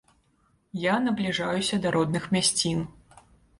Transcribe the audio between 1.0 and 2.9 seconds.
набліжаюся да родных мясцін.